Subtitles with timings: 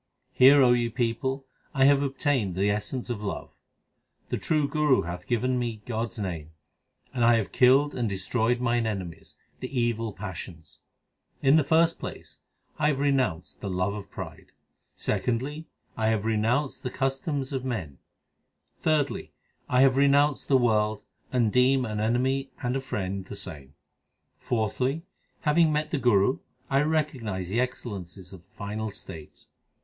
[0.33, 1.45] Hear, O ye people,
[1.75, 3.51] I have obtained the essence of love.
[4.29, 6.53] The true Guru hath given me God s name,
[7.13, 10.79] and I have killed and destroyed mine enemies the evil passions.
[11.43, 12.39] In the first place,
[12.79, 14.47] I have renounced the love of pride;
[14.95, 17.99] Secondly, I have renounced the customs of men;
[18.81, 19.33] Thirdly,
[19.69, 23.75] I have renounced the world, and deem an enemy and a friend the same.
[24.35, 25.03] Fourthly,
[25.41, 26.39] having met the Guru
[26.71, 29.45] I recognize the excellences of the final state.